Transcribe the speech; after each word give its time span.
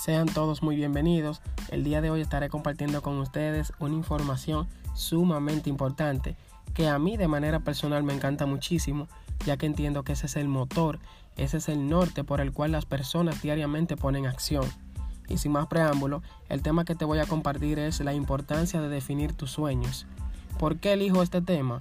Sean 0.00 0.28
todos 0.28 0.62
muy 0.62 0.76
bienvenidos. 0.76 1.42
El 1.68 1.84
día 1.84 2.00
de 2.00 2.08
hoy 2.08 2.22
estaré 2.22 2.48
compartiendo 2.48 3.02
con 3.02 3.18
ustedes 3.18 3.70
una 3.80 3.94
información 3.94 4.66
sumamente 4.94 5.68
importante 5.68 6.38
que 6.72 6.88
a 6.88 6.98
mí 6.98 7.18
de 7.18 7.28
manera 7.28 7.60
personal 7.60 8.02
me 8.02 8.14
encanta 8.14 8.46
muchísimo, 8.46 9.08
ya 9.44 9.58
que 9.58 9.66
entiendo 9.66 10.02
que 10.02 10.14
ese 10.14 10.24
es 10.24 10.36
el 10.36 10.48
motor, 10.48 11.00
ese 11.36 11.58
es 11.58 11.68
el 11.68 11.86
norte 11.86 12.24
por 12.24 12.40
el 12.40 12.50
cual 12.50 12.72
las 12.72 12.86
personas 12.86 13.42
diariamente 13.42 13.98
ponen 13.98 14.24
acción. 14.24 14.64
Y 15.28 15.36
sin 15.36 15.52
más 15.52 15.66
preámbulo, 15.66 16.22
el 16.48 16.62
tema 16.62 16.86
que 16.86 16.94
te 16.94 17.04
voy 17.04 17.18
a 17.18 17.26
compartir 17.26 17.78
es 17.78 18.00
la 18.00 18.14
importancia 18.14 18.80
de 18.80 18.88
definir 18.88 19.34
tus 19.34 19.50
sueños. 19.50 20.06
¿Por 20.58 20.78
qué 20.78 20.94
elijo 20.94 21.22
este 21.22 21.42
tema? 21.42 21.78